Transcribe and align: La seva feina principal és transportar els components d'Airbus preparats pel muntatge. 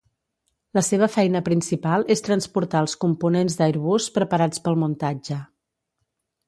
La 0.77 0.81
seva 0.85 1.09
feina 1.15 1.41
principal 1.49 2.07
és 2.15 2.25
transportar 2.29 2.81
els 2.87 2.97
components 3.05 3.61
d'Airbus 3.61 4.11
preparats 4.19 4.67
pel 4.69 4.83
muntatge. 4.87 5.41